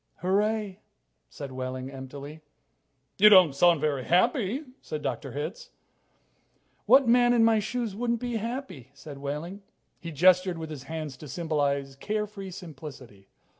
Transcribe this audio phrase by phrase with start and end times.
[0.21, 0.79] "Hooray,"
[1.29, 2.41] said Wehling emptily.
[3.19, 5.33] "You don't sound very happy," said Dr.
[5.33, 5.69] Hitz.
[6.87, 9.61] "What man in my shoes wouldn't be happy?" said Wehling.
[9.99, 13.27] He gestured with his hands to symbolize care free simplicity.